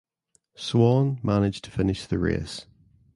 [0.55, 2.65] Swan managed to finish the race.